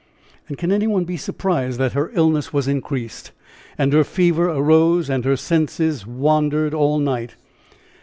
And 0.47 0.57
can 0.57 0.71
any 0.71 0.87
one 0.87 1.03
be 1.03 1.15
surprised 1.15 1.77
that 1.79 1.93
her 1.93 2.09
illness 2.15 2.51
was 2.51 2.67
increased, 2.67 3.31
and 3.77 3.93
her 3.93 4.03
fever 4.03 4.45
arose 4.49 5.11
and 5.11 5.23
her 5.25 5.37
senses 5.37 6.07
wandered 6.07 6.73
all 6.73 6.97
night? 6.97 7.35